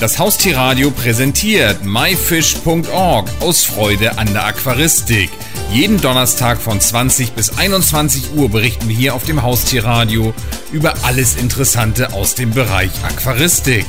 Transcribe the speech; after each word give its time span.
Das 0.00 0.18
Haustierradio 0.18 0.90
präsentiert 0.90 1.84
myfish.org 1.84 3.30
aus 3.40 3.64
Freude 3.64 4.18
an 4.18 4.26
der 4.32 4.44
Aquaristik. 4.44 5.30
Jeden 5.70 6.00
Donnerstag 6.00 6.58
von 6.58 6.80
20 6.80 7.32
bis 7.32 7.56
21 7.58 8.34
Uhr 8.36 8.50
berichten 8.50 8.88
wir 8.88 8.96
hier 8.96 9.14
auf 9.14 9.24
dem 9.24 9.42
Haustierradio 9.42 10.34
über 10.72 10.94
alles 11.04 11.36
Interessante 11.40 12.12
aus 12.12 12.34
dem 12.34 12.50
Bereich 12.50 12.90
Aquaristik. 13.04 13.86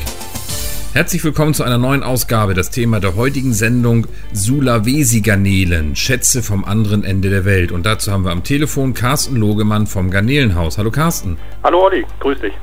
Herzlich 0.93 1.23
willkommen 1.23 1.55
zu 1.55 1.63
einer 1.63 1.79
neuen 1.79 2.03
Ausgabe. 2.03 2.53
Das 2.53 2.69
Thema 2.69 2.99
der 2.99 3.15
heutigen 3.15 3.53
Sendung 3.53 4.07
Sulawesi-Garnelen, 4.31 5.95
Schätze 5.95 6.43
vom 6.43 6.63
anderen 6.63 7.03
Ende 7.03 7.31
der 7.31 7.45
Welt. 7.45 7.71
Und 7.71 7.85
dazu 7.85 8.11
haben 8.11 8.23
wir 8.23 8.31
am 8.31 8.43
Telefon 8.43 8.93
Carsten 8.93 9.35
Logemann 9.37 9.87
vom 9.87 10.11
Garnelenhaus. 10.11 10.77
Hallo 10.77 10.91
Carsten. 10.91 11.37
Hallo 11.63 11.83
Olli, 11.83 12.05
grüß 12.19 12.39
dich. 12.39 12.53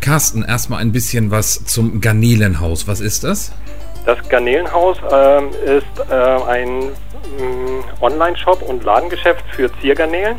Carsten, 0.00 0.42
erstmal 0.42 0.80
ein 0.80 0.92
bisschen 0.92 1.30
was 1.30 1.64
zum 1.64 2.00
Garnelenhaus. 2.00 2.88
Was 2.88 3.00
ist 3.00 3.24
das? 3.24 3.52
Das 4.06 4.18
Garnelenhaus 4.28 4.96
äh, 5.10 5.76
ist 5.76 6.10
äh, 6.10 6.14
ein 6.14 6.88
mm, 7.38 7.84
Online-Shop 8.00 8.62
und 8.62 8.82
Ladengeschäft 8.82 9.44
für 9.50 9.70
Ziergarnelen. 9.80 10.36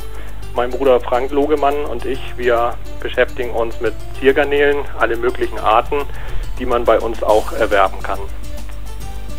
Mein 0.56 0.72
Bruder 0.72 1.00
Frank 1.00 1.32
Logemann 1.32 1.86
und 1.86 2.06
ich, 2.06 2.20
wir 2.38 2.74
beschäftigen 3.00 3.52
uns 3.52 3.80
mit 3.80 3.94
Ziergarnelen, 4.20 4.78
alle 5.00 5.16
möglichen 5.16 5.60
Arten, 5.60 6.02
die 6.60 6.66
man 6.66 6.84
bei 6.84 7.00
uns 7.00 7.24
auch 7.24 7.54
erwerben 7.54 8.02
kann. 8.02 8.20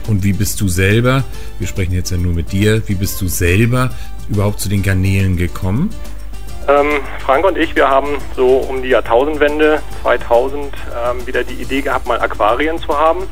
Und 0.09 0.25
wie 0.25 0.33
bist 0.33 0.61
du 0.61 0.69
selber, 0.69 1.25
wir 1.59 1.67
sprechen 1.67 1.93
jetzt 1.93 2.11
ja 2.11 2.17
nur 2.17 2.33
mit 2.33 2.53
dir, 2.53 2.83
wie 2.89 2.95
bist 2.95 3.21
du 3.21 3.29
selber 3.29 3.91
überhaupt 4.29 4.61
zu 4.61 4.69
den 4.69 4.83
Garnelen 4.83 5.37
gekommen? 5.37 5.91
Ähm, 6.73 7.03
Frank 7.19 7.45
und 7.45 7.59
ich, 7.59 7.77
wir 7.77 7.89
haben 7.89 8.17
so 8.35 8.57
um 8.57 8.83
die 8.83 8.89
Jahrtausendwende 8.89 9.83
2000 10.03 10.65
ähm, 10.65 11.27
wieder 11.27 11.45
die 11.45 11.55
Idee 11.55 11.83
gehabt, 11.83 12.07
mal 12.07 12.19
Aquarien 12.21 12.79
zu 12.79 12.97
haben. 12.97 13.29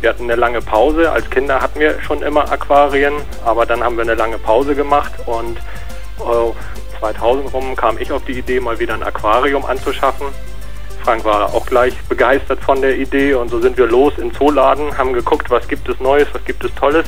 Wir 0.00 0.10
hatten 0.10 0.24
eine 0.24 0.34
lange 0.34 0.60
Pause. 0.60 1.10
Als 1.10 1.30
Kinder 1.30 1.62
hatten 1.62 1.80
wir 1.80 2.02
schon 2.02 2.20
immer 2.20 2.50
Aquarien, 2.52 3.14
aber 3.44 3.64
dann 3.64 3.82
haben 3.82 3.96
wir 3.96 4.02
eine 4.02 4.14
lange 4.14 4.36
Pause 4.36 4.74
gemacht 4.74 5.12
und 5.24 5.56
äh, 5.56 6.98
2000 6.98 7.54
rum 7.54 7.74
kam 7.74 7.96
ich 7.98 8.12
auf 8.12 8.24
die 8.26 8.32
Idee, 8.32 8.60
mal 8.60 8.78
wieder 8.78 8.92
ein 8.92 9.02
Aquarium 9.02 9.64
anzuschaffen. 9.64 10.26
Frank 11.02 11.24
war 11.24 11.54
auch 11.54 11.64
gleich 11.64 11.94
begeistert 12.08 12.60
von 12.60 12.82
der 12.82 12.98
Idee 12.98 13.32
und 13.34 13.48
so 13.48 13.60
sind 13.60 13.78
wir 13.78 13.86
los 13.86 14.12
in 14.18 14.32
Zooladen, 14.34 14.98
haben 14.98 15.14
geguckt, 15.14 15.50
was 15.50 15.68
gibt 15.68 15.88
es 15.88 16.00
Neues, 16.00 16.28
was 16.34 16.44
gibt 16.44 16.64
es 16.64 16.74
Tolles, 16.74 17.06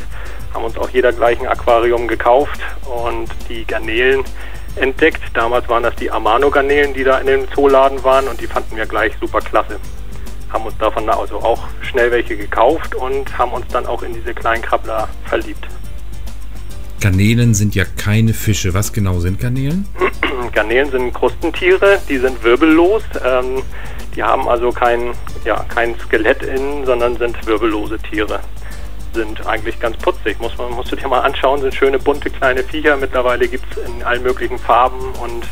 haben 0.55 0.65
uns 0.65 0.79
auch 0.79 0.89
jeder 0.89 1.13
gleich 1.13 1.39
ein 1.41 1.49
Aquarium 1.49 2.09
gekauft 2.09 2.61
und 2.87 3.29
die 3.51 3.67
Garnelen 3.67 4.25
entdeckt. 4.77 5.21
Damals 5.35 5.69
waren 5.69 5.83
das 5.83 5.95
die 5.97 6.11
Amano-Garnelen, 6.11 6.95
die 6.95 7.05
da 7.05 7.19
in 7.19 7.27
dem 7.27 7.51
Zooladen 7.53 8.03
waren 8.05 8.29
und 8.29 8.41
die 8.41 8.47
fanden 8.47 8.77
wir 8.77 8.87
gleich 8.87 9.13
super 9.21 9.41
klasse. 9.41 9.79
Haben 10.53 10.67
uns 10.67 10.77
davon 10.79 11.09
also 11.09 11.37
auch 11.37 11.63
schnell 11.83 12.11
welche 12.11 12.37
gekauft 12.37 12.95
und 12.95 13.37
haben 13.37 13.53
uns 13.53 13.67
dann 13.69 13.87
auch 13.87 14.03
in 14.03 14.15
diese 14.15 14.33
kleinen 14.35 14.63
Krabbler 14.63 15.09
verliebt. 15.25 15.67
Garnelen 17.01 17.55
sind 17.55 17.75
ja 17.75 17.85
keine 17.85 18.33
Fische. 18.33 18.73
Was 18.73 18.93
genau 18.93 19.21
sind 19.21 19.41
Garnelen? 19.41 19.87
Garnelen 20.53 20.91
sind 20.91 21.13
Krustentiere, 21.13 22.01
die 22.09 22.19
sind 22.19 22.43
wirbellos. 22.43 23.03
Ähm, 23.25 23.63
die 24.15 24.23
haben 24.23 24.49
also 24.49 24.71
kein, 24.71 25.13
ja, 25.45 25.65
kein 25.69 25.99
Skelett 25.99 26.43
innen, 26.43 26.87
sondern 26.87 27.17
sind 27.17 27.47
wirbellose 27.47 27.99
Tiere 27.99 28.41
sind 29.17 29.45
eigentlich 29.47 29.81
ganz 29.81 29.97
putzig. 29.97 30.39
Muss 30.41 30.57
man, 30.57 30.71
musst 30.73 30.93
du 30.93 30.97
dir 30.97 31.09
mal 31.09 31.21
anschauen, 31.21 31.61
sind 31.61 31.75
schöne 31.75 31.99
bunte 31.99 32.31
kleine 32.31 32.63
Viecher. 32.63 32.97
Mittlerweile 32.97 33.49
gibt 33.49 33.65
es 33.73 33.85
in 33.85 34.05
allen 34.05 34.23
möglichen 34.23 34.59
Farben 34.59 35.13
und 35.21 35.45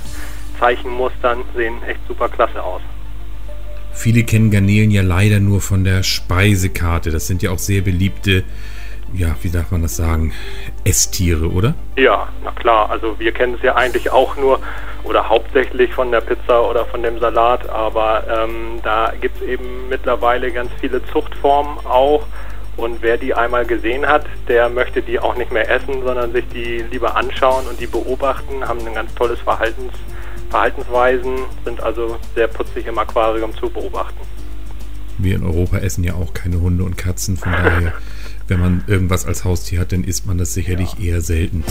Zeichenmustern, 0.61 1.43
sehen 1.57 1.83
echt 1.89 2.01
super 2.07 2.29
klasse 2.29 2.63
aus. 2.63 2.83
Viele 3.93 4.25
kennen 4.25 4.51
Garnelen 4.51 4.91
ja 4.91 5.03
leider 5.03 5.41
nur 5.41 5.61
von 5.61 5.85
der 5.85 6.03
Speisekarte. 6.03 7.11
Das 7.11 7.27
sind 7.27 7.43
ja 7.43 7.51
auch 7.51 7.59
sehr 7.59 7.81
beliebte, 7.81 8.45
ja, 9.13 9.35
wie 9.43 9.51
darf 9.51 9.71
man 9.71 9.83
das 9.83 9.97
sagen, 9.97 10.33
Esstiere, 10.85 11.51
oder? 11.51 11.75
Ja, 11.97 12.29
na 12.45 12.51
klar. 12.53 12.91
Also 12.91 13.19
wir 13.19 13.33
kennen 13.33 13.55
es 13.55 13.63
ja 13.63 13.77
eigentlich 13.77 14.11
auch 14.11 14.37
nur 14.37 14.61
oder 15.05 15.29
hauptsächlich 15.29 15.93
von 15.93 16.11
der 16.11 16.23
Pizza 16.23 16.69
oder 16.69 16.87
von 16.87 17.03
dem 17.03 17.19
Salat, 17.19 17.69
aber 17.69 18.25
ähm, 18.29 18.81
da 18.83 19.13
gibt 19.21 19.37
es 19.37 19.43
eben 19.43 19.89
mittlerweile 19.89 20.51
ganz 20.51 20.71
viele 20.81 21.05
Zuchtformen 21.07 21.79
auch 21.85 22.27
und 22.77 23.03
wer 23.03 23.17
die 23.17 23.35
einmal 23.35 23.65
gesehen 23.65 24.07
hat, 24.07 24.27
der 24.49 24.69
möchte 24.69 25.03
die 25.03 25.19
auch 25.19 25.37
nicht 25.37 25.53
mehr 25.53 25.71
essen, 25.71 26.03
sondern 26.05 26.33
sich 26.33 26.45
die 26.53 26.85
lieber 26.91 27.17
anschauen 27.17 27.67
und 27.67 27.81
die 27.81 27.87
beobachten, 27.87 28.67
haben 28.67 28.85
ein 28.87 28.95
ganz 28.95 29.15
tolles 29.15 29.39
Verhaltens, 29.41 29.93
Verhaltensweisen, 30.51 31.39
sind 31.65 31.81
also 31.81 32.17
sehr 32.35 32.49
putzig 32.49 32.87
im 32.87 32.99
Aquarium 32.99 33.55
zu 33.57 33.71
beobachten. 33.71 34.21
Wir 35.19 35.37
in 35.37 35.45
Europa 35.45 35.79
essen 35.79 36.03
ja 36.03 36.15
auch 36.15 36.35
keine 36.35 36.61
Hunde 36.61 36.85
und 36.85 36.99
Katzen, 36.99 37.37
von 37.37 37.53
daher, 37.53 37.93
wenn 38.49 38.61
man 38.61 38.85
irgendwas 38.89 39.27
als 39.27 39.45
Haustier 39.45 39.81
hat, 39.81 39.93
dann 39.93 40.03
isst 40.03 40.27
man 40.27 40.39
das 40.39 40.53
sicherlich 40.53 40.95
ja. 40.99 41.15
eher 41.15 41.21
selten. 41.21 41.65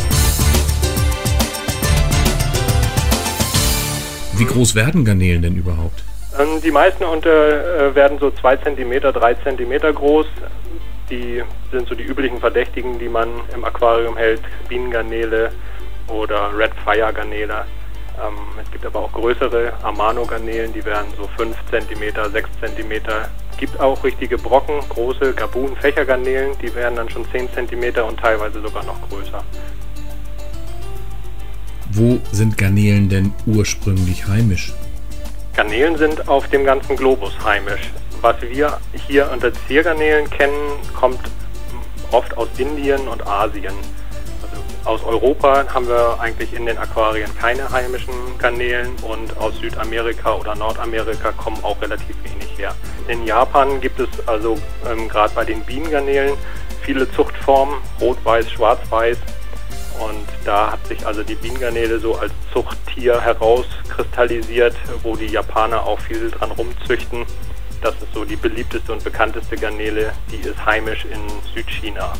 Wie 4.35 4.45
groß 4.45 4.73
werden 4.73 5.05
Garnelen 5.05 5.41
denn 5.41 5.55
überhaupt? 5.55 6.03
Ähm, 6.39 6.61
die 6.63 6.71
meisten 6.71 7.03
unter, 7.03 7.29
äh, 7.29 7.95
werden 7.95 8.17
so 8.19 8.31
2 8.31 8.57
cm, 8.57 9.01
3 9.01 9.35
cm 9.35 9.93
groß 9.93 10.25
die 11.13 11.43
sind 11.71 11.87
so 11.87 11.95
die 11.95 12.03
üblichen 12.03 12.39
Verdächtigen, 12.39 12.97
die 12.97 13.09
man 13.09 13.29
im 13.53 13.63
Aquarium 13.63 14.17
hält. 14.17 14.41
Bienengarnele 14.67 15.51
oder 16.07 16.57
Red 16.57 16.71
Fire 16.83 17.13
Garnele. 17.13 17.65
Ähm, 18.19 18.33
es 18.61 18.71
gibt 18.71 18.85
aber 18.85 18.99
auch 18.99 19.11
größere 19.11 19.73
Amano-Garnelen, 19.83 20.73
die 20.73 20.85
werden 20.85 21.07
so 21.17 21.27
5 21.37 21.55
cm, 21.69 22.31
6 22.31 22.49
cm. 22.61 22.91
Es 23.51 23.57
gibt 23.57 23.79
auch 23.79 24.03
richtige 24.03 24.37
Brocken, 24.37 24.79
große 24.89 25.33
Gabun-Fächergarnelen, 25.33 26.51
die 26.61 26.73
werden 26.75 26.95
dann 26.95 27.09
schon 27.09 27.25
10 27.31 27.49
cm 27.53 28.03
und 28.03 28.19
teilweise 28.19 28.61
sogar 28.61 28.83
noch 28.83 28.97
größer. 29.09 29.43
Wo 31.91 32.19
sind 32.31 32.57
Garnelen 32.57 33.09
denn 33.09 33.33
ursprünglich 33.45 34.27
heimisch? 34.27 34.73
Garnelen 35.55 35.97
sind 35.97 36.27
auf 36.27 36.47
dem 36.47 36.65
ganzen 36.65 36.95
Globus 36.95 37.33
heimisch 37.43 37.91
was 38.23 38.41
wir 38.41 38.79
hier 39.07 39.29
unter 39.31 39.53
Ziergarnelen 39.67 40.29
kennen, 40.29 40.79
kommt 40.97 41.19
oft 42.11 42.35
aus 42.37 42.47
Indien 42.57 43.07
und 43.09 43.27
Asien. 43.27 43.73
Also 44.85 45.01
aus 45.03 45.03
Europa 45.03 45.65
haben 45.73 45.87
wir 45.87 46.17
eigentlich 46.21 46.53
in 46.53 46.65
den 46.65 46.77
Aquarien 46.77 47.29
keine 47.37 47.69
heimischen 47.69 48.13
Garnelen 48.37 48.95
und 49.01 49.37
aus 49.37 49.57
Südamerika 49.59 50.35
oder 50.35 50.55
Nordamerika 50.55 51.33
kommen 51.33 51.57
auch 51.63 51.81
relativ 51.81 52.15
wenig 52.23 52.57
her. 52.57 52.73
In 53.09 53.25
Japan 53.25 53.81
gibt 53.81 53.99
es 53.99 54.09
also 54.25 54.57
ähm, 54.89 55.09
gerade 55.09 55.33
bei 55.35 55.43
den 55.43 55.61
Bienengarnelen 55.61 56.37
viele 56.81 57.11
Zuchtformen, 57.11 57.75
rot, 57.99 58.23
weiß, 58.23 58.49
schwarz, 58.51 58.79
weiß. 58.89 59.17
Und 59.99 60.27
da 60.45 60.71
hat 60.71 60.87
sich 60.87 61.05
also 61.05 61.23
die 61.23 61.35
Bienengarnele 61.35 61.99
so 61.99 62.15
als 62.15 62.31
Zuchttier 62.53 63.19
herauskristallisiert, 63.19 64.75
wo 65.01 65.15
die 65.15 65.27
Japaner 65.27 65.85
auch 65.85 65.99
viel 65.99 66.31
dran 66.31 66.51
rumzüchten. 66.51 67.25
Das 67.83 67.93
ist 67.95 68.13
so 68.13 68.23
die 68.23 68.37
beliebteste 68.37 68.93
und 68.93 69.03
bekannteste 69.03 69.57
Garnele, 69.57 70.13
die 70.31 70.47
ist 70.47 70.65
heimisch 70.65 71.03
in 71.03 71.19
Südchina. 71.53 72.13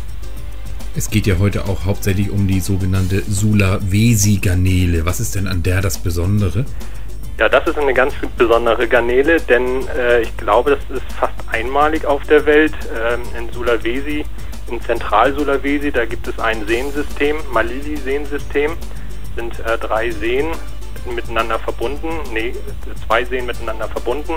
Es 0.94 1.10
geht 1.10 1.26
ja 1.26 1.40
heute 1.40 1.64
auch 1.66 1.86
hauptsächlich 1.86 2.30
um 2.30 2.48
die 2.48 2.60
sogenannte 2.60 3.24
Sulawesi-Garnele. 3.24 5.06
Was 5.06 5.22
ist 5.22 5.36
denn 5.36 5.48
an 5.48 5.64
der 5.64 5.80
das 5.80 5.98
Besondere? 5.98 6.66
Ja, 7.40 7.48
das 7.48 7.66
ist 7.66 7.78
eine 7.78 7.94
ganz 7.94 8.14
besondere 8.38 8.90
Garnele, 8.90 9.38
denn 9.40 9.88
äh, 9.88 10.22
ich 10.22 10.36
glaube, 10.36 10.72
das 10.72 10.98
ist 10.98 11.14
fast 11.18 11.34
einmalig 11.50 12.06
auf 12.06 12.22
der 12.24 12.46
Welt. 12.46 12.74
Ähm, 12.94 13.22
in 13.40 13.52
Sulawesi, 13.54 14.26
in 14.70 14.82
Zentral-Sulawesi, 14.82 15.94
da 15.94 16.06
gibt 16.06 16.28
es 16.28 16.38
ein 16.40 16.68
Seensystem, 16.68 17.38
Malili-Seensystem, 17.54 18.74
sind 19.38 19.60
äh, 19.62 19.78
drei 19.78 20.12
Seen 20.12 20.48
miteinander 21.16 21.58
verbunden, 21.58 22.10
nee, 22.34 22.54
zwei 23.08 23.24
Seen 23.26 23.46
miteinander 23.46 23.88
verbunden 23.88 24.36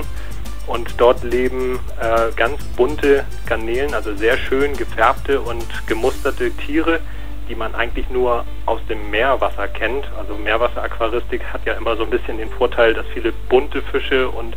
und 0.67 0.95
dort 0.99 1.23
leben 1.23 1.79
äh, 2.01 2.33
ganz 2.37 2.63
bunte 2.77 3.25
Garnelen, 3.47 3.95
also 3.95 4.15
sehr 4.15 4.37
schön 4.37 4.77
gefärbte 4.77 5.41
und 5.41 5.65
gemusterte 5.87 6.51
Tiere, 6.51 7.01
die 7.49 7.55
man 7.55 7.75
eigentlich 7.75 8.11
nur 8.11 8.45
aus 8.67 8.81
dem 8.89 9.11
Meerwasser 9.11 9.69
kennt. 9.69 10.07
Also 10.19 10.35
Meerwasseraquaristik 10.35 11.43
hat 11.53 11.65
ja 11.65 11.75
immer 11.75 11.97
so 11.97 12.03
ein 12.03 12.11
bisschen 12.11 12.39
den 12.39 12.51
Vorteil, 12.51 12.95
dass 12.95 13.07
viele 13.15 13.33
bunte 13.49 13.83
Fische 13.83 14.29
und 14.29 14.57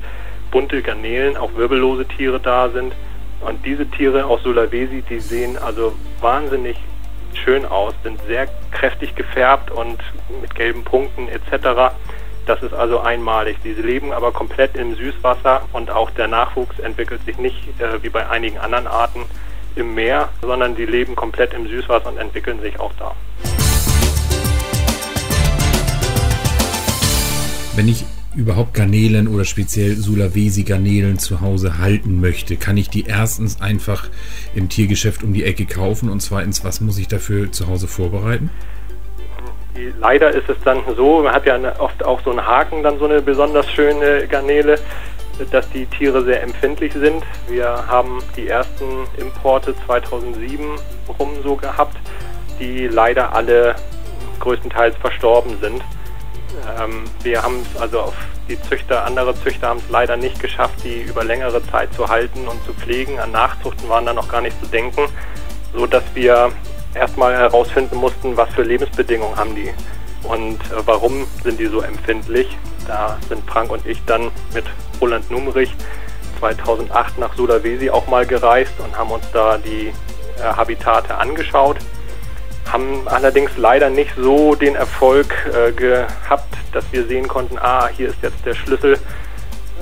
bunte 0.52 0.82
Garnelen, 0.82 1.38
auch 1.38 1.54
wirbellose 1.56 2.06
Tiere 2.06 2.40
da 2.40 2.70
sind. 2.70 2.94
Und 3.42 3.66
diese 3.66 3.86
Tiere 3.86 4.26
aus 4.26 4.42
Sulawesi, 4.44 5.04
die 5.10 5.20
sehen 5.20 5.58
also 5.58 5.94
wahnsinnig 6.20 6.78
schön 7.34 7.66
aus, 7.66 7.94
sind 8.04 8.20
sehr 8.28 8.48
kräftig 8.72 9.16
gefärbt 9.16 9.72
und 9.72 10.00
mit 10.42 10.54
gelben 10.56 10.84
Punkten 10.84 11.28
etc. 11.30 11.94
Das 12.50 12.64
ist 12.64 12.74
also 12.74 13.00
einmalig. 13.00 13.58
Diese 13.64 13.82
leben 13.82 14.12
aber 14.12 14.32
komplett 14.32 14.76
im 14.76 14.96
Süßwasser 14.96 15.62
und 15.72 15.92
auch 15.92 16.10
der 16.10 16.28
Nachwuchs 16.28 16.80
entwickelt 16.80 17.24
sich 17.24 17.38
nicht 17.38 17.56
äh, 17.80 18.02
wie 18.02 18.10
bei 18.10 18.28
einigen 18.28 18.58
anderen 18.58 18.88
Arten 18.88 19.20
im 19.76 19.94
Meer, 19.94 20.30
sondern 20.42 20.76
die 20.76 20.88
leben 20.88 21.16
komplett 21.16 21.54
im 21.54 21.68
Süßwasser 21.68 22.08
und 22.10 22.18
entwickeln 22.18 22.60
sich 22.60 22.80
auch 22.80 22.92
da. 22.98 23.14
Wenn 27.76 27.88
ich 27.88 28.04
überhaupt 28.36 28.74
Garnelen 28.74 29.28
oder 29.28 29.46
speziell 29.46 29.96
Sulawesi-Garnelen 29.96 31.20
zu 31.20 31.42
Hause 31.42 31.78
halten 31.78 32.20
möchte, 32.20 32.58
kann 32.58 32.78
ich 32.78 32.90
die 32.90 33.04
erstens 33.04 33.62
einfach 33.62 34.10
im 34.56 34.70
Tiergeschäft 34.70 35.22
um 35.22 35.34
die 35.34 35.44
Ecke 35.44 35.68
kaufen 35.68 36.10
und 36.10 36.20
zweitens, 36.24 36.64
was 36.64 36.82
muss 36.82 36.98
ich 36.98 37.08
dafür 37.08 37.52
zu 37.52 37.68
Hause 37.68 37.88
vorbereiten? 37.88 38.50
Leider 40.00 40.32
ist 40.32 40.50
es 40.50 40.58
dann 40.66 40.84
so, 40.96 41.22
man 41.22 41.34
hat 41.34 41.46
ja 41.46 41.58
oft 41.80 42.04
auch 42.04 42.22
so 42.22 42.32
einen 42.32 42.46
Haken, 42.46 42.84
dann 42.84 43.00
so 43.00 43.06
eine 43.06 43.22
besonders 43.22 43.70
schöne 43.72 44.28
Garnele, 44.28 44.80
dass 45.52 45.70
die 45.70 45.86
Tiere 45.86 46.24
sehr 46.24 46.44
empfindlich 46.44 46.94
sind. 46.94 47.24
Wir 47.48 47.88
haben 47.88 48.22
die 48.36 48.48
ersten 48.48 49.08
Importe 49.18 49.74
2007 49.86 50.76
rum 51.18 51.30
so 51.44 51.56
gehabt, 51.56 51.98
die 52.60 52.88
leider 52.88 53.34
alle 53.34 53.76
größtenteils 54.40 54.98
verstorben 54.98 55.58
sind. 55.62 55.82
Ähm, 56.78 57.04
wir 57.24 57.42
haben 57.42 57.62
es 57.62 57.80
also 57.80 58.02
auf 58.02 58.16
die 58.50 58.60
Züchter, 58.62 59.06
andere 59.06 59.36
Züchter 59.36 59.70
haben 59.70 59.80
es 59.80 59.90
leider 59.90 60.18
nicht 60.18 60.40
geschafft, 60.40 60.84
die 60.84 61.04
über 61.04 61.24
längere 61.24 61.64
Zeit 61.68 61.94
zu 61.94 62.08
halten 62.10 62.48
und 62.48 62.64
zu 62.66 62.74
pflegen. 62.74 63.20
An 63.20 63.32
Nachzuchten 63.32 63.88
waren 63.88 64.06
da 64.06 64.14
noch 64.14 64.28
gar 64.28 64.42
nicht 64.42 64.60
zu 64.60 64.68
denken, 64.70 65.04
so 65.74 65.86
dass 65.86 66.04
wir 66.16 66.52
erstmal 66.94 67.34
herausfinden 67.34 67.98
mussten, 67.98 68.38
was 68.38 68.50
für 68.54 68.64
Lebensbedingungen 68.64 69.36
haben 69.36 69.56
die 69.56 69.72
und 70.28 70.60
äh, 70.60 70.86
warum 70.86 71.28
sind 71.44 71.60
die 71.60 71.68
so 71.68 71.82
empfindlich. 71.82 72.58
Da 72.88 73.18
sind 73.28 73.48
Frank 73.50 73.72
und 73.72 73.86
ich 73.86 74.04
dann 74.06 74.32
mit 74.54 74.66
Roland 75.00 75.30
Nummerich 75.30 75.74
2008 76.40 77.20
nach 77.20 77.36
Sulawesi 77.36 77.90
auch 77.90 78.08
mal 78.08 78.26
gereist 78.26 78.74
und 78.80 78.98
haben 78.98 79.12
uns 79.12 79.26
da 79.32 79.58
die 79.58 79.94
äh, 80.38 80.44
Habitate 80.44 81.16
angeschaut 81.16 81.78
haben 82.72 83.08
allerdings 83.08 83.52
leider 83.58 83.90
nicht 83.90 84.12
so 84.16 84.56
den 84.56 84.76
Erfolg 84.76 85.34
äh, 85.54 85.72
gehabt, 85.72 86.56
dass 86.72 86.86
wir 86.92 87.06
sehen 87.06 87.28
konnten, 87.28 87.58
ah, 87.58 87.90
hier 87.96 88.10
ist 88.10 88.22
jetzt 88.22 88.46
der 88.46 88.54
Schlüssel. 88.54 88.98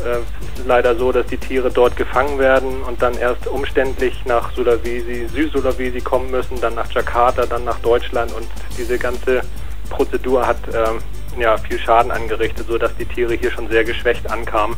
Äh, 0.05 0.19
es 0.53 0.59
ist 0.59 0.67
leider 0.67 0.95
so, 0.95 1.11
dass 1.11 1.25
die 1.27 1.37
Tiere 1.37 1.71
dort 1.71 1.95
gefangen 1.95 2.39
werden 2.39 2.81
und 2.83 3.01
dann 3.01 3.17
erst 3.17 3.47
umständlich 3.47 4.25
nach 4.25 4.51
Sulawesi, 4.53 5.27
Süd-Sulawesi 5.33 6.01
kommen 6.01 6.31
müssen, 6.31 6.59
dann 6.61 6.75
nach 6.75 6.91
Jakarta, 6.91 7.45
dann 7.45 7.63
nach 7.63 7.79
Deutschland 7.79 8.33
und 8.33 8.47
diese 8.77 8.97
ganze 8.97 9.41
Prozedur 9.89 10.45
hat 10.45 10.57
äh, 10.73 11.41
ja, 11.41 11.57
viel 11.57 11.79
Schaden 11.79 12.11
angerichtet, 12.11 12.67
sodass 12.67 12.95
die 12.97 13.05
Tiere 13.05 13.35
hier 13.35 13.51
schon 13.51 13.69
sehr 13.69 13.83
geschwächt 13.83 14.29
ankamen. 14.29 14.75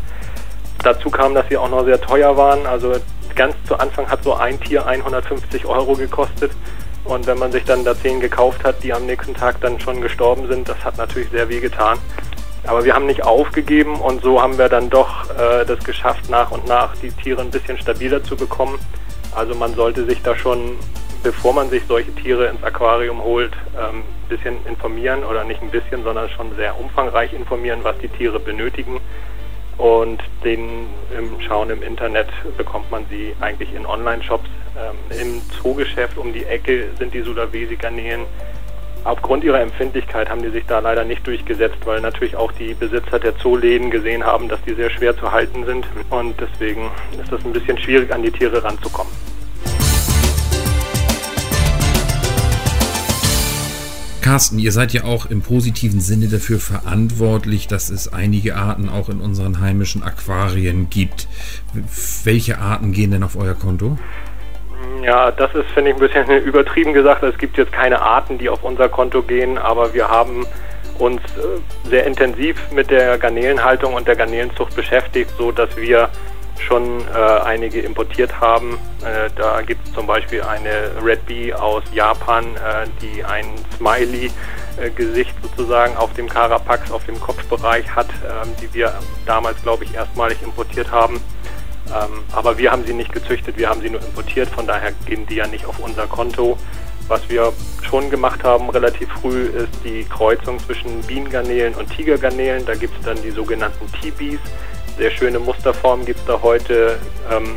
Dazu 0.84 1.10
kam, 1.10 1.34
dass 1.34 1.48
sie 1.50 1.58
auch 1.58 1.70
noch 1.70 1.84
sehr 1.84 2.00
teuer 2.00 2.38
waren. 2.38 2.66
Also 2.66 2.96
ganz 3.36 3.56
zu 3.68 3.78
Anfang 3.78 4.10
hat 4.10 4.24
so 4.24 4.34
ein 4.34 4.60
Tier 4.60 4.86
150 4.86 5.66
Euro 5.66 5.96
gekostet. 5.96 6.52
Und 7.06 7.26
wenn 7.28 7.40
man 7.40 7.52
sich 7.52 7.64
dann 7.64 7.84
da 7.84 7.98
zehn 7.98 8.20
gekauft 8.20 8.64
hat, 8.64 8.84
die 8.84 8.94
am 8.94 9.06
nächsten 9.06 9.34
Tag 9.34 9.60
dann 9.62 9.80
schon 9.80 10.02
gestorben 10.02 10.48
sind, 10.48 10.70
das 10.70 10.78
hat 10.84 10.98
natürlich 10.98 11.30
sehr 11.30 11.50
weh 11.50 11.60
getan. 11.60 11.98
Aber 12.66 12.84
wir 12.84 12.94
haben 12.94 13.06
nicht 13.06 13.24
aufgegeben 13.24 13.96
und 13.96 14.22
so 14.22 14.42
haben 14.42 14.58
wir 14.58 14.70
dann 14.70 14.90
doch 14.90 15.30
äh, 15.32 15.66
das 15.66 15.80
geschafft, 15.84 16.30
nach 16.30 16.52
und 16.52 16.68
nach 16.68 16.96
die 16.98 17.12
Tiere 17.12 17.42
ein 17.42 17.52
bisschen 17.52 17.78
stabiler 17.78 18.24
zu 18.24 18.36
bekommen. 18.36 18.78
Also 19.36 19.56
man 19.56 19.74
sollte 19.76 20.06
sich 20.06 20.22
da 20.22 20.36
schon, 20.36 20.78
bevor 21.24 21.54
man 21.54 21.70
sich 21.70 21.84
solche 21.88 22.14
Tiere 22.16 22.48
ins 22.48 22.64
Aquarium 22.64 23.24
holt, 23.24 23.54
ähm, 23.78 24.00
ein 24.00 24.28
bisschen 24.28 24.66
informieren 24.68 25.24
oder 25.24 25.44
nicht 25.44 25.62
ein 25.62 25.72
bisschen, 25.72 26.04
sondern 26.04 26.30
schon 26.30 26.56
sehr 26.56 26.80
umfangreich 26.80 27.34
informieren, 27.34 27.80
was 27.84 27.98
die 28.00 28.10
Tiere 28.10 28.40
benötigen. 28.40 29.00
Und 29.78 30.22
den 30.44 30.88
im 31.18 31.40
Schauen 31.40 31.70
im 31.70 31.82
Internet 31.82 32.28
bekommt 32.58 32.92
man 32.92 33.06
sie 33.10 33.34
eigentlich 33.40 33.74
in 33.74 33.86
Online-Shops. 33.86 34.50
Ähm, 34.78 35.18
Im 35.22 35.42
Zoogeschäft 35.62 36.18
um 36.18 36.34
die 36.34 36.44
Ecke 36.44 36.90
sind 37.00 37.14
die 37.14 37.22
Sulawesi-Garnelen. 37.22 38.26
Aufgrund 39.06 39.44
ihrer 39.44 39.62
Empfindlichkeit 39.62 40.30
haben 40.30 40.44
die 40.44 40.50
sich 40.50 40.66
da 40.66 40.80
leider 40.80 41.06
nicht 41.06 41.26
durchgesetzt, 41.26 41.78
weil 41.86 42.02
natürlich 42.02 42.36
auch 42.36 42.52
die 42.52 42.74
Besitzer 42.74 43.18
der 43.18 43.38
Zooläden 43.38 43.90
gesehen 43.92 44.26
haben, 44.26 44.50
dass 44.50 44.62
die 44.64 44.74
sehr 44.74 44.90
schwer 44.90 45.18
zu 45.18 45.32
halten 45.32 45.66
sind. 45.66 45.86
Und 46.10 46.36
deswegen 46.40 46.92
ist 47.22 47.32
es 47.32 47.46
ein 47.46 47.54
bisschen 47.54 47.78
schwierig, 47.78 48.14
an 48.14 48.24
die 48.24 48.32
Tiere 48.32 48.64
ranzukommen. 48.64 49.12
Carsten, 54.22 54.60
ihr 54.60 54.74
seid 54.74 54.92
ja 54.94 55.06
auch 55.06 55.26
im 55.28 55.42
positiven 55.42 56.02
Sinne 56.02 56.28
dafür 56.28 56.60
verantwortlich, 56.60 57.68
dass 57.68 57.90
es 57.90 58.12
einige 58.12 58.58
Arten 58.58 58.90
auch 58.90 59.10
in 59.10 59.22
unseren 59.22 59.62
heimischen 59.62 60.04
Aquarien 60.04 60.90
gibt. 60.90 61.28
Welche 62.26 62.60
Arten 62.60 62.92
gehen 62.92 63.12
denn 63.12 63.24
auf 63.24 63.38
euer 63.38 63.56
Konto? 63.56 63.98
Ja, 65.10 65.32
das 65.32 65.56
ist, 65.56 65.66
finde 65.72 65.90
ich, 65.90 65.96
ein 65.96 66.00
bisschen 66.00 66.30
übertrieben 66.46 66.94
gesagt. 66.94 67.24
Es 67.24 67.36
gibt 67.40 67.58
jetzt 67.58 67.72
keine 67.72 68.00
Arten, 68.00 68.38
die 68.38 68.48
auf 68.48 68.64
unser 68.64 68.90
Konto 68.90 69.24
gehen, 69.24 69.58
aber 69.58 69.92
wir 69.96 70.08
haben 70.08 70.46
uns 71.00 71.20
äh, 71.36 71.90
sehr 71.90 72.06
intensiv 72.06 72.56
mit 72.72 72.92
der 72.92 73.18
Garnelenhaltung 73.18 73.96
und 73.96 74.08
der 74.08 74.16
Garnelenzucht 74.16 74.76
beschäftigt, 74.76 75.32
so 75.36 75.52
dass 75.52 75.76
wir 75.76 76.10
schon 76.60 77.00
äh, 77.12 77.42
einige 77.44 77.80
importiert 77.80 78.40
haben. 78.40 78.78
Äh, 79.04 79.32
da 79.36 79.64
gibt 79.64 79.84
es 79.88 79.94
zum 79.94 80.06
Beispiel 80.06 80.44
eine 80.44 80.92
Red 81.04 81.26
Bee 81.26 81.56
aus 81.56 81.82
Japan, 81.92 82.46
äh, 82.58 82.86
die 83.02 83.24
ein 83.24 83.46
Smiley-Gesicht 83.78 85.34
sozusagen 85.42 85.98
auf 85.98 86.14
dem 86.14 86.30
Carapax, 86.30 86.92
auf 86.92 87.04
dem 87.06 87.20
Kopfbereich 87.20 87.96
hat, 87.96 88.10
ähm, 88.24 88.54
die 88.62 88.72
wir 88.76 88.94
damals, 89.26 89.60
glaube 89.64 89.86
ich, 89.86 89.96
erstmalig 89.96 90.38
importiert 90.44 90.92
haben. 90.92 91.20
Ähm, 91.94 92.24
aber 92.32 92.58
wir 92.58 92.72
haben 92.72 92.86
sie 92.86 92.94
nicht 92.94 93.12
gezüchtet, 93.12 93.58
wir 93.58 93.70
haben 93.70 93.82
sie 93.82 93.90
nur 93.90 94.02
importiert, 94.02 94.50
von 94.50 94.68
daher 94.68 94.92
gehen 95.06 95.26
die 95.28 95.36
ja 95.36 95.48
nicht 95.48 95.66
auf 95.66 95.80
unser 95.80 96.08
Konto. 96.08 96.58
Was 97.08 97.28
wir 97.28 97.54
schon 97.82 98.12
gemacht 98.12 98.44
haben 98.44 98.70
relativ 98.70 99.10
früh 99.22 99.46
ist 99.46 99.74
die 99.84 100.04
Kreuzung 100.04 100.60
zwischen 100.60 101.02
Bienengarnelen 101.02 101.74
und 101.74 101.90
Tigergarnelen. 101.90 102.66
Da 102.68 102.76
gibt 102.76 102.96
es 103.00 103.04
dann 103.04 103.20
die 103.24 103.32
sogenannten 103.32 103.92
T-Bees 103.94 104.40
sehr 105.00 105.12
schöne 105.12 105.40
Musterformen 105.40 106.06
gibt 106.06 106.20
es 106.20 106.26
da 106.26 106.40
heute. 106.44 107.00
Ähm, 107.32 107.56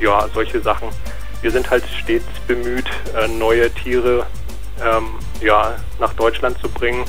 ja, 0.00 0.26
solche 0.32 0.60
Sachen. 0.60 0.88
Wir 1.42 1.50
sind 1.50 1.70
halt 1.70 1.84
stets 1.86 2.26
bemüht, 2.46 2.86
äh, 3.14 3.28
neue 3.28 3.70
Tiere 3.70 4.26
ähm, 4.82 5.10
ja, 5.40 5.76
nach 6.00 6.14
Deutschland 6.14 6.58
zu 6.60 6.68
bringen 6.68 7.04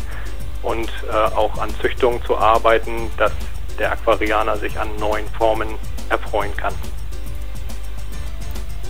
und 0.63 0.91
äh, 1.09 1.13
auch 1.13 1.57
an 1.59 1.73
Züchtungen 1.81 2.21
zu 2.25 2.37
arbeiten, 2.37 3.09
dass 3.17 3.31
der 3.79 3.93
Aquarianer 3.93 4.57
sich 4.57 4.77
an 4.77 4.89
neuen 4.99 5.27
Formen 5.29 5.69
erfreuen 6.09 6.55
kann. 6.57 6.73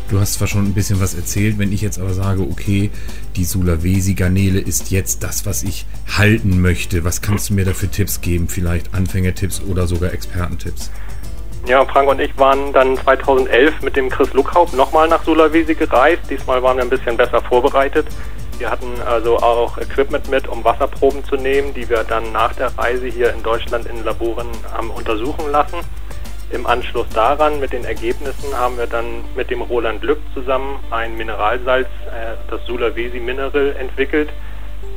Du 0.09 0.19
hast 0.19 0.33
zwar 0.33 0.47
schon 0.47 0.65
ein 0.65 0.73
bisschen 0.73 0.99
was 0.99 1.13
erzählt, 1.13 1.59
wenn 1.59 1.71
ich 1.71 1.81
jetzt 1.81 1.99
aber 1.99 2.13
sage, 2.13 2.41
okay, 2.41 2.89
die 3.35 3.45
Sulawesi-Garnele 3.45 4.59
ist 4.59 4.89
jetzt 4.89 5.21
das, 5.21 5.45
was 5.45 5.61
ich 5.61 5.85
halten 6.17 6.61
möchte. 6.61 7.03
Was 7.03 7.21
kannst 7.21 7.49
du 7.49 7.53
mir 7.53 7.63
da 7.63 7.73
für 7.73 7.89
Tipps 7.89 8.19
geben? 8.19 8.47
Vielleicht 8.47 8.95
Anfängertipps 8.95 9.61
oder 9.61 9.85
sogar 9.85 10.11
Expertentipps? 10.11 10.89
Ja, 11.67 11.85
Frank 11.85 12.09
und 12.09 12.19
ich 12.19 12.35
waren 12.39 12.73
dann 12.73 12.97
2011 12.97 13.83
mit 13.83 13.95
dem 13.95 14.09
Chris 14.09 14.33
Luckhaupt 14.33 14.73
nochmal 14.73 15.07
nach 15.07 15.23
Sulawesi 15.23 15.75
gereist. 15.75 16.23
Diesmal 16.27 16.63
waren 16.63 16.77
wir 16.77 16.83
ein 16.83 16.89
bisschen 16.89 17.15
besser 17.15 17.41
vorbereitet. 17.43 18.07
Wir 18.57 18.71
hatten 18.71 18.87
also 19.05 19.37
auch 19.37 19.77
Equipment 19.77 20.27
mit, 20.31 20.47
um 20.47 20.63
Wasserproben 20.63 21.23
zu 21.23 21.35
nehmen, 21.35 21.73
die 21.75 21.87
wir 21.87 22.03
dann 22.03 22.31
nach 22.31 22.53
der 22.55 22.75
Reise 22.75 23.05
hier 23.05 23.31
in 23.31 23.43
Deutschland 23.43 23.85
in 23.85 24.03
Laboren 24.03 24.47
haben 24.71 24.89
untersuchen 24.89 25.51
lassen. 25.51 25.77
Im 26.51 26.65
Anschluss 26.65 27.07
daran, 27.09 27.59
mit 27.59 27.73
den 27.73 27.85
Ergebnissen, 27.85 28.57
haben 28.57 28.77
wir 28.77 28.87
dann 28.87 29.23
mit 29.35 29.51
dem 29.51 29.61
Roland 29.61 30.03
Lück 30.03 30.19
zusammen 30.33 30.79
ein 30.89 31.15
Mineralsalz, 31.15 31.87
äh, 32.07 32.35
das 32.49 32.65
Sulawesi 32.65 33.19
Mineral, 33.19 33.75
entwickelt, 33.77 34.29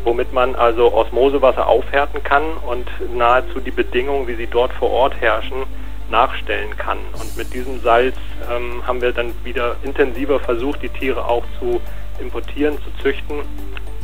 womit 0.04 0.32
man 0.32 0.54
also 0.54 0.94
Osmosewasser 0.94 1.66
aufhärten 1.66 2.22
kann 2.22 2.56
und 2.66 2.88
nahezu 3.14 3.60
die 3.60 3.70
Bedingungen, 3.70 4.26
wie 4.28 4.34
sie 4.34 4.46
dort 4.46 4.72
vor 4.72 4.90
Ort 4.90 5.20
herrschen, 5.20 5.64
nachstellen 6.10 6.74
kann. 6.78 6.98
Und 7.12 7.36
mit 7.36 7.52
diesem 7.52 7.80
Salz 7.82 8.16
ähm, 8.50 8.86
haben 8.86 9.02
wir 9.02 9.12
dann 9.12 9.32
wieder 9.44 9.76
intensiver 9.82 10.40
versucht, 10.40 10.82
die 10.82 10.88
Tiere 10.88 11.26
auch 11.26 11.44
zu 11.58 11.82
importieren, 12.18 12.78
zu 12.78 13.02
züchten. 13.02 13.40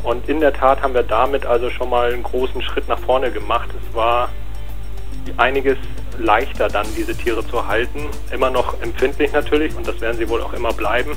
Und 0.03 0.29
in 0.29 0.41
der 0.41 0.53
Tat 0.53 0.83
haben 0.83 0.93
wir 0.93 1.03
damit 1.03 1.47
also 1.47 1.71
schon 1.71 1.89
mal 1.89 2.13
einen 2.13 2.23
großen 2.23 2.61
Schritt 2.61 2.89
nach 2.89 2.99
vorne 2.99 3.31
gemacht. 3.31 3.71
Es 3.71 3.95
war 3.95 4.29
einiges 5.39 5.79
leichter 6.19 6.69
dann 6.69 6.87
diese 6.97 7.17
Tiere 7.17 7.47
zu 7.47 7.67
halten. 7.67 8.07
Immer 8.33 8.51
noch 8.51 8.81
empfindlich 8.81 9.33
natürlich 9.33 9.75
und 9.77 9.87
das 9.87 10.01
werden 10.01 10.19
sie 10.19 10.29
wohl 10.29 10.43
auch 10.43 10.53
immer 10.53 10.73
bleiben. 10.73 11.13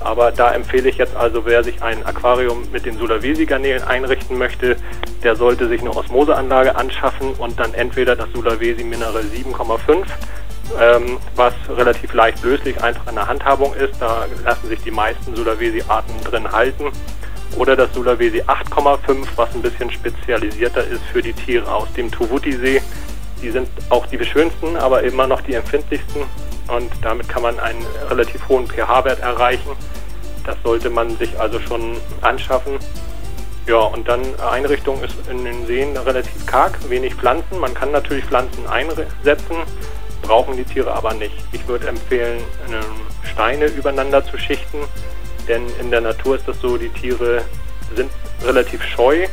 Aber 0.00 0.32
da 0.32 0.52
empfehle 0.52 0.88
ich 0.88 0.98
jetzt 0.98 1.16
also, 1.16 1.46
wer 1.46 1.64
sich 1.64 1.82
ein 1.82 2.04
Aquarium 2.04 2.70
mit 2.72 2.84
den 2.84 2.98
Sulawesi-Garnelen 2.98 3.82
einrichten 3.84 4.36
möchte, 4.36 4.76
der 5.22 5.36
sollte 5.36 5.68
sich 5.68 5.80
eine 5.80 5.96
Osmoseanlage 5.96 6.76
anschaffen 6.76 7.32
und 7.34 7.58
dann 7.58 7.72
entweder 7.72 8.14
das 8.14 8.28
Sulawesi 8.34 8.84
Mineral 8.84 9.22
7,5, 9.22 10.04
ähm, 10.78 11.18
was 11.36 11.54
relativ 11.70 12.12
leicht 12.12 12.42
löslich 12.44 12.82
einfach 12.82 13.06
in 13.08 13.14
der 13.14 13.26
Handhabung 13.26 13.72
ist. 13.74 13.94
Da 14.00 14.26
lassen 14.44 14.68
sich 14.68 14.80
die 14.82 14.90
meisten 14.90 15.34
Sulawesi-Arten 15.34 16.22
drin 16.24 16.52
halten. 16.52 16.92
Oder 17.56 17.76
das 17.76 17.92
Sulawesi 17.94 18.42
8,5, 18.42 19.26
was 19.36 19.54
ein 19.54 19.62
bisschen 19.62 19.90
spezialisierter 19.90 20.84
ist 20.86 21.02
für 21.12 21.22
die 21.22 21.32
Tiere 21.32 21.72
aus 21.72 21.90
dem 21.92 22.10
Tuvuti-See. 22.10 22.82
Die 23.44 23.50
sind 23.50 23.68
auch 23.90 24.06
die 24.06 24.24
schönsten, 24.24 24.78
aber 24.78 25.02
immer 25.02 25.26
noch 25.26 25.42
die 25.42 25.52
empfindlichsten. 25.52 26.22
Und 26.66 26.90
damit 27.02 27.28
kann 27.28 27.42
man 27.42 27.60
einen 27.60 27.84
relativ 28.08 28.48
hohen 28.48 28.66
pH-Wert 28.66 29.20
erreichen. 29.20 29.70
Das 30.46 30.56
sollte 30.64 30.88
man 30.88 31.14
sich 31.18 31.38
also 31.38 31.60
schon 31.60 31.98
anschaffen. 32.22 32.78
Ja, 33.66 33.80
und 33.80 34.08
dann 34.08 34.22
Einrichtung 34.40 35.02
ist 35.02 35.14
in 35.30 35.44
den 35.44 35.66
Seen 35.66 35.94
relativ 35.94 36.46
karg, 36.46 36.78
wenig 36.88 37.14
Pflanzen. 37.14 37.58
Man 37.60 37.74
kann 37.74 37.92
natürlich 37.92 38.24
Pflanzen 38.24 38.66
einsetzen, 38.66 39.56
brauchen 40.22 40.56
die 40.56 40.64
Tiere 40.64 40.94
aber 40.94 41.12
nicht. 41.12 41.34
Ich 41.52 41.68
würde 41.68 41.88
empfehlen, 41.88 42.42
Steine 43.30 43.66
übereinander 43.66 44.24
zu 44.24 44.38
schichten, 44.38 44.78
denn 45.48 45.66
in 45.80 45.90
der 45.90 46.00
Natur 46.00 46.36
ist 46.36 46.48
das 46.48 46.58
so, 46.60 46.78
die 46.78 46.88
Tiere 46.88 47.42
sind 47.94 48.10
relativ 48.42 48.82
scheu 48.82 49.26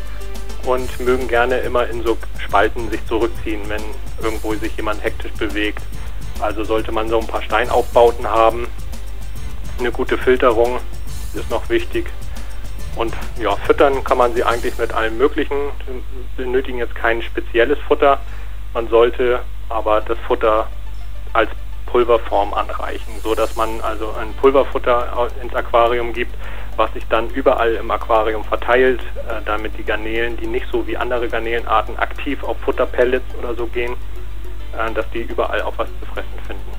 und 0.65 1.00
mögen 1.00 1.27
gerne 1.27 1.58
immer 1.60 1.88
in 1.88 2.03
so 2.03 2.18
Spalten 2.39 2.89
sich 2.89 3.06
zurückziehen, 3.08 3.62
wenn 3.68 3.82
irgendwo 4.22 4.53
sich 4.56 4.75
jemand 4.77 5.03
hektisch 5.03 5.32
bewegt. 5.34 5.82
Also 6.39 6.63
sollte 6.63 6.91
man 6.91 7.10
so 7.10 7.20
ein 7.20 7.27
paar 7.27 7.41
Steinaufbauten 7.41 8.27
haben. 8.27 8.68
Eine 9.80 9.91
gute 9.91 10.18
Filterung 10.18 10.80
ist 11.34 11.50
noch 11.50 11.70
wichtig. 11.70 12.08
Und 12.96 13.13
ja, 13.39 13.56
füttern 13.56 14.03
kann 14.03 14.18
man 14.18 14.34
sie 14.34 14.44
eigentlich 14.44 14.77
mit 14.77 14.94
allem 14.94 15.18
Möglichen. 15.18 15.56
Sie 16.38 16.44
benötigen 16.44 16.77
jetzt 16.77 16.96
kein 16.96 17.22
spezielles 17.22 17.80
Futter. 17.88 18.20
Man 18.74 18.89
sollte 18.89 19.41
aber 19.70 20.01
das 20.01 20.18
Futter 20.27 20.68
als 21.34 21.50
Pulverform 21.86 22.53
anreichen, 22.53 23.13
so 23.22 23.36
dass 23.36 23.56
man 23.56 23.82
also 23.82 24.13
ein 24.20 24.34
Pulverfutter 24.36 25.30
ins 25.41 25.53
Aquarium 25.53 26.13
gibt, 26.13 26.34
was 26.78 26.94
sich 26.94 27.06
dann 27.10 27.30
überall 27.30 27.75
im 27.75 27.92
Aquarium 27.92 28.44
verteilt, 28.44 29.01
äh, 29.01 29.42
damit 29.46 29.78
die 29.78 29.84
Garnelen, 29.84 30.38
die 30.38 30.48
nicht 30.48 30.66
so 30.72 30.86
wie 30.88 30.98
andere 30.98 31.28
Garnelenarten 31.28 31.98
aktiv 31.98 32.44
auf 32.44 32.58
Futterpellets 32.60 33.25
oder 33.40 33.56
so 33.56 33.68
gehen, 33.68 33.94
äh, 34.78 34.92
dass 34.94 35.10
die 35.12 35.22
überall 35.22 35.62
auch 35.62 35.78
was 35.78 35.88
zu 36.00 36.06
fressen 36.13 36.40
finden. 36.48 36.72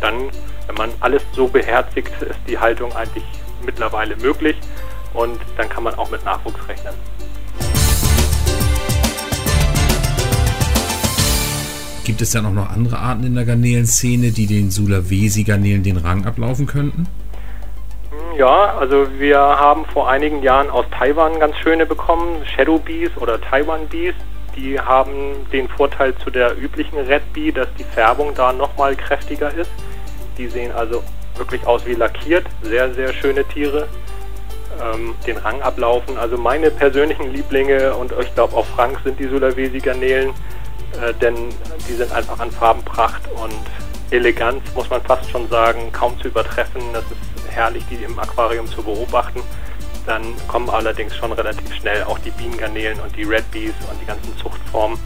Dann, 0.00 0.30
wenn 0.66 0.76
man 0.76 0.90
alles 1.00 1.22
so 1.32 1.48
beherzigt, 1.48 2.22
ist 2.22 2.38
die 2.46 2.58
Haltung 2.58 2.94
eigentlich 2.94 3.24
mittlerweile 3.64 4.16
möglich 4.16 4.56
und 5.14 5.40
dann 5.56 5.68
kann 5.68 5.82
man 5.82 5.94
auch 5.94 6.10
mit 6.10 6.24
Nachwuchs 6.24 6.60
rechnen. 6.68 6.94
Gibt 12.04 12.22
es 12.22 12.30
dann 12.30 12.46
auch 12.46 12.52
noch 12.52 12.70
andere 12.70 12.98
Arten 12.98 13.24
in 13.24 13.34
der 13.34 13.44
Garnelenszene, 13.44 14.30
die 14.30 14.46
den 14.46 14.70
Sulawesi-Garnelen 14.70 15.82
den 15.82 15.96
Rang 15.96 16.24
ablaufen 16.24 16.66
könnten? 16.66 17.08
Ja, 18.36 18.76
also 18.76 19.06
wir 19.18 19.38
haben 19.38 19.86
vor 19.86 20.10
einigen 20.10 20.42
Jahren 20.42 20.68
aus 20.68 20.84
Taiwan 20.90 21.40
ganz 21.40 21.56
schöne 21.56 21.86
bekommen, 21.86 22.44
Shadow 22.44 22.78
Bees 22.78 23.10
oder 23.16 23.40
Taiwan 23.40 23.88
Bees. 23.88 24.14
Die 24.54 24.78
haben 24.78 25.46
den 25.52 25.68
Vorteil 25.68 26.14
zu 26.16 26.28
der 26.28 26.54
üblichen 26.58 26.98
Red 26.98 27.32
Bee, 27.32 27.50
dass 27.50 27.68
die 27.78 27.84
Färbung 27.84 28.34
da 28.34 28.52
nochmal 28.52 28.94
kräftiger 28.94 29.54
ist. 29.54 29.70
Die 30.36 30.48
sehen 30.48 30.70
also 30.72 31.02
wirklich 31.36 31.66
aus 31.66 31.86
wie 31.86 31.94
lackiert, 31.94 32.46
sehr, 32.62 32.92
sehr 32.92 33.14
schöne 33.14 33.42
Tiere. 33.44 33.88
Ähm, 34.82 35.14
den 35.26 35.38
Rang 35.38 35.62
ablaufen. 35.62 36.18
Also 36.18 36.36
meine 36.36 36.70
persönlichen 36.70 37.32
Lieblinge 37.32 37.94
und 37.94 38.12
ich 38.20 38.34
glaube 38.34 38.54
auch 38.54 38.66
Frank 38.66 39.00
sind 39.02 39.18
die 39.18 39.28
Sulawesi-Garnelen 39.28 40.34
äh, 41.00 41.14
denn 41.14 41.36
die 41.88 41.92
sind 41.94 42.12
einfach 42.12 42.38
an 42.40 42.50
Farbenpracht 42.50 43.22
und 43.42 43.54
Eleganz, 44.10 44.62
muss 44.74 44.88
man 44.90 45.00
fast 45.02 45.30
schon 45.30 45.48
sagen, 45.48 45.90
kaum 45.92 46.18
zu 46.20 46.28
übertreffen. 46.28 46.82
Das 46.92 47.04
ist 47.04 47.35
herrlich, 47.56 47.84
die 47.90 47.96
im 47.96 48.18
Aquarium 48.18 48.66
zu 48.68 48.82
beobachten. 48.82 49.40
Dann 50.06 50.22
kommen 50.46 50.70
allerdings 50.70 51.16
schon 51.16 51.32
relativ 51.32 51.74
schnell 51.74 52.04
auch 52.04 52.18
die 52.20 52.30
Bienengarnelen 52.30 53.00
und 53.00 53.16
die 53.16 53.24
Red 53.24 53.50
Bees 53.50 53.74
und 53.90 54.00
die 54.00 54.06
ganzen 54.06 54.36
Zuchtformen, 54.36 54.98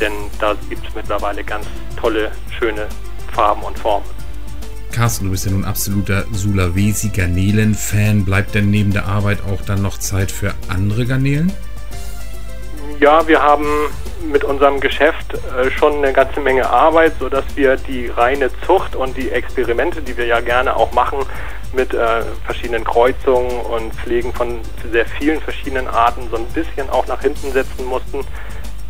denn 0.00 0.12
da 0.38 0.54
gibt 0.68 0.86
es 0.86 0.94
mittlerweile 0.94 1.42
ganz 1.42 1.66
tolle, 1.98 2.30
schöne 2.58 2.86
Farben 3.32 3.62
und 3.62 3.78
Formen. 3.78 4.06
Carsten, 4.92 5.24
du 5.24 5.30
bist 5.32 5.46
ja 5.46 5.50
nun 5.50 5.64
absoluter 5.64 6.24
Sulawesi-Garnelen-Fan. 6.30 8.24
Bleibt 8.24 8.54
denn 8.54 8.70
neben 8.70 8.92
der 8.92 9.06
Arbeit 9.06 9.38
auch 9.50 9.62
dann 9.62 9.82
noch 9.82 9.98
Zeit 9.98 10.30
für 10.30 10.54
andere 10.68 11.04
Garnelen? 11.04 11.52
Ja, 13.00 13.26
wir 13.26 13.42
haben 13.42 13.66
mit 14.30 14.44
unserem 14.44 14.78
Geschäft 14.80 15.34
äh, 15.34 15.70
schon 15.70 15.94
eine 15.94 16.12
ganze 16.12 16.40
Menge 16.40 16.70
Arbeit, 16.70 17.14
sodass 17.18 17.44
wir 17.56 17.76
die 17.76 18.06
reine 18.06 18.50
Zucht 18.64 18.94
und 18.94 19.16
die 19.16 19.30
Experimente, 19.30 20.00
die 20.00 20.16
wir 20.16 20.26
ja 20.26 20.40
gerne 20.40 20.76
auch 20.76 20.92
machen, 20.92 21.18
mit 21.74 21.92
äh, 21.92 22.22
verschiedenen 22.44 22.84
Kreuzungen 22.84 23.60
und 23.60 23.94
Pflegen 23.94 24.32
von 24.32 24.60
sehr 24.90 25.06
vielen 25.06 25.40
verschiedenen 25.40 25.88
Arten 25.88 26.28
so 26.30 26.36
ein 26.36 26.46
bisschen 26.46 26.88
auch 26.90 27.06
nach 27.06 27.20
hinten 27.20 27.52
setzen 27.52 27.84
mussten. 27.86 28.20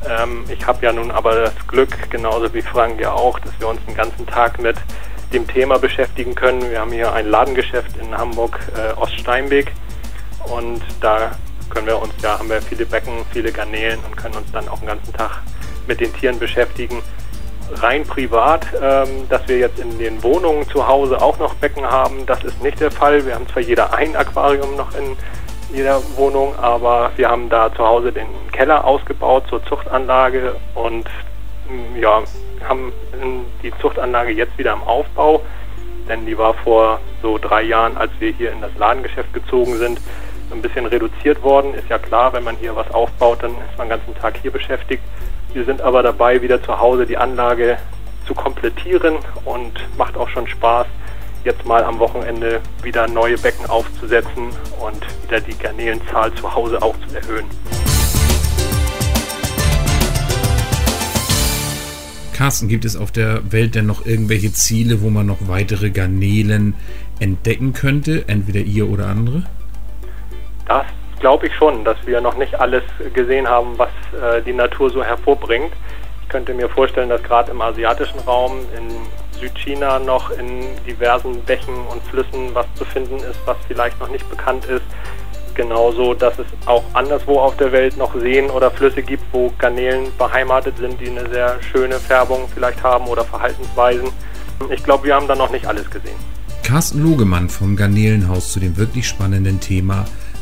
Ähm, 0.08 0.44
ich 0.48 0.66
habe 0.66 0.84
ja 0.84 0.92
nun 0.92 1.10
aber 1.10 1.34
das 1.34 1.66
Glück, 1.66 2.10
genauso 2.10 2.52
wie 2.52 2.62
Frank 2.62 3.00
ja 3.00 3.12
auch, 3.12 3.38
dass 3.38 3.52
wir 3.58 3.68
uns 3.68 3.84
den 3.86 3.94
ganzen 3.94 4.26
Tag 4.26 4.58
mit 4.60 4.76
dem 5.32 5.46
Thema 5.48 5.78
beschäftigen 5.78 6.34
können. 6.34 6.70
Wir 6.70 6.80
haben 6.80 6.92
hier 6.92 7.12
ein 7.12 7.26
Ladengeschäft 7.26 7.96
in 7.96 8.16
Hamburg 8.16 8.58
äh, 8.76 8.92
Oststeinweg 8.98 9.72
und 10.44 10.82
da 11.00 11.32
können 11.70 11.86
wir 11.86 12.00
uns 12.00 12.12
ja, 12.22 12.38
haben 12.38 12.48
wir 12.48 12.62
viele 12.62 12.86
Becken, 12.86 13.24
viele 13.32 13.50
Garnelen 13.50 13.98
und 14.04 14.16
können 14.16 14.36
uns 14.36 14.50
dann 14.52 14.68
auch 14.68 14.78
den 14.78 14.88
ganzen 14.88 15.12
Tag 15.12 15.42
mit 15.86 16.00
den 16.00 16.12
Tieren 16.14 16.38
beschäftigen. 16.38 17.02
Rein 17.72 18.04
privat, 18.04 18.66
ähm, 18.80 19.28
dass 19.28 19.46
wir 19.48 19.58
jetzt 19.58 19.78
in 19.78 19.98
den 19.98 20.22
Wohnungen 20.22 20.68
zu 20.68 20.86
Hause 20.86 21.20
auch 21.20 21.38
noch 21.38 21.54
Becken 21.54 21.84
haben, 21.84 22.26
das 22.26 22.44
ist 22.44 22.62
nicht 22.62 22.80
der 22.80 22.90
Fall. 22.90 23.24
Wir 23.26 23.34
haben 23.34 23.48
zwar 23.48 23.62
jeder 23.62 23.94
ein 23.94 24.14
Aquarium 24.16 24.76
noch 24.76 24.94
in 24.96 25.16
jeder 25.74 26.00
Wohnung, 26.16 26.54
aber 26.58 27.10
wir 27.16 27.28
haben 27.28 27.48
da 27.48 27.72
zu 27.74 27.84
Hause 27.84 28.12
den 28.12 28.28
Keller 28.52 28.84
ausgebaut 28.84 29.44
zur 29.48 29.64
Zuchtanlage 29.64 30.56
und 30.74 31.08
mm, 31.68 31.96
ja, 32.00 32.22
haben 32.68 32.92
die 33.62 33.72
Zuchtanlage 33.80 34.30
jetzt 34.30 34.56
wieder 34.56 34.72
im 34.72 34.82
Aufbau, 34.82 35.42
denn 36.08 36.26
die 36.26 36.38
war 36.38 36.54
vor 36.54 37.00
so 37.22 37.38
drei 37.38 37.62
Jahren, 37.62 37.96
als 37.96 38.12
wir 38.20 38.32
hier 38.32 38.52
in 38.52 38.60
das 38.60 38.70
Ladengeschäft 38.78 39.32
gezogen 39.32 39.76
sind, 39.78 40.00
ein 40.52 40.62
bisschen 40.62 40.86
reduziert 40.86 41.42
worden. 41.42 41.74
Ist 41.74 41.88
ja 41.88 41.98
klar, 41.98 42.32
wenn 42.32 42.44
man 42.44 42.56
hier 42.56 42.76
was 42.76 42.90
aufbaut, 42.92 43.42
dann 43.42 43.52
ist 43.52 43.76
man 43.76 43.88
den 43.88 43.98
ganzen 43.98 44.14
Tag 44.14 44.36
hier 44.40 44.50
beschäftigt. 44.50 45.02
Wir 45.52 45.64
sind 45.64 45.80
aber 45.82 46.02
dabei, 46.02 46.42
wieder 46.42 46.62
zu 46.62 46.78
Hause 46.78 47.06
die 47.06 47.16
Anlage 47.16 47.78
zu 48.26 48.34
komplettieren 48.34 49.16
und 49.44 49.72
macht 49.96 50.16
auch 50.16 50.28
schon 50.28 50.48
Spaß, 50.48 50.86
jetzt 51.44 51.64
mal 51.66 51.84
am 51.84 51.98
Wochenende 51.98 52.60
wieder 52.82 53.06
neue 53.06 53.36
Becken 53.36 53.66
aufzusetzen 53.66 54.48
und 54.80 55.06
wieder 55.26 55.40
die 55.40 55.56
Garnelenzahl 55.58 56.32
zu 56.34 56.54
Hause 56.54 56.80
auch 56.82 56.96
zu 57.06 57.14
erhöhen. 57.14 57.46
Carsten, 62.32 62.66
gibt 62.66 62.84
es 62.84 62.96
auf 62.96 63.12
der 63.12 63.52
Welt 63.52 63.76
denn 63.76 63.86
noch 63.86 64.04
irgendwelche 64.04 64.52
Ziele, 64.52 65.02
wo 65.02 65.10
man 65.10 65.24
noch 65.24 65.46
weitere 65.46 65.90
Garnelen 65.90 66.74
entdecken 67.20 67.74
könnte? 67.74 68.24
Entweder 68.26 68.60
ihr 68.60 68.88
oder 68.88 69.06
andere? 69.06 69.44
Glaube 71.24 71.46
ich 71.46 71.54
schon, 71.54 71.86
dass 71.86 71.96
wir 72.04 72.20
noch 72.20 72.36
nicht 72.36 72.54
alles 72.60 72.82
gesehen 73.14 73.48
haben, 73.48 73.78
was 73.78 73.88
äh, 74.12 74.42
die 74.42 74.52
Natur 74.52 74.90
so 74.90 75.02
hervorbringt. 75.02 75.72
Ich 76.22 76.28
könnte 76.28 76.52
mir 76.52 76.68
vorstellen, 76.68 77.08
dass 77.08 77.22
gerade 77.22 77.50
im 77.50 77.62
asiatischen 77.62 78.18
Raum, 78.26 78.58
in 78.76 78.90
Südchina 79.40 79.98
noch 80.00 80.28
in 80.32 80.66
diversen 80.86 81.40
Bächen 81.44 81.74
und 81.90 82.02
Flüssen 82.10 82.54
was 82.54 82.66
zu 82.74 82.84
finden 82.84 83.16
ist, 83.20 83.38
was 83.46 83.56
vielleicht 83.66 83.98
noch 84.00 84.10
nicht 84.10 84.28
bekannt 84.28 84.66
ist. 84.66 84.82
Genauso, 85.54 86.12
dass 86.12 86.38
es 86.38 86.46
auch 86.66 86.84
anderswo 86.92 87.40
auf 87.40 87.56
der 87.56 87.72
Welt 87.72 87.96
noch 87.96 88.14
Seen 88.20 88.50
oder 88.50 88.70
Flüsse 88.70 89.00
gibt, 89.00 89.22
wo 89.32 89.50
Garnelen 89.58 90.12
beheimatet 90.18 90.76
sind, 90.76 91.00
die 91.00 91.08
eine 91.08 91.26
sehr 91.30 91.56
schöne 91.72 91.94
Färbung 92.00 92.50
vielleicht 92.52 92.82
haben 92.82 93.06
oder 93.06 93.24
Verhaltensweisen. 93.24 94.10
Ich 94.68 94.84
glaube, 94.84 95.04
wir 95.04 95.14
haben 95.14 95.26
da 95.26 95.34
noch 95.34 95.50
nicht 95.50 95.66
alles 95.66 95.88
gesehen. 95.90 96.18
Carsten 96.62 97.02
Logemann 97.02 97.48
vom 97.48 97.76
Garnelenhaus 97.76 98.52
zu 98.52 98.60
dem 98.60 98.76
wirklich 98.76 99.08
spannenden 99.08 99.58
Thema 99.60 100.04